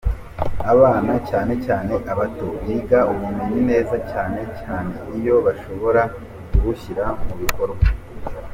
Abana, 0.73 1.13
cyane 1.29 1.53
cyane 1.65 1.91
abato, 2.13 2.47
biga 2.65 2.99
ubumenyi 3.13 3.61
neza 3.71 3.95
cyane 4.11 4.41
cyane 4.59 4.93
iyo 5.17 5.35
bashobora 5.45 6.01
kubushyira 6.49 7.05
mu 7.25 7.35
bikorwa. 7.43 7.85